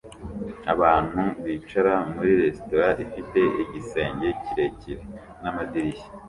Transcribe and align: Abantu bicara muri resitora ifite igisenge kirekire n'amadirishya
Abantu 0.73 1.21
bicara 1.43 1.93
muri 2.13 2.31
resitora 2.41 2.87
ifite 3.05 3.39
igisenge 3.63 4.27
kirekire 4.43 5.01
n'amadirishya 5.41 6.07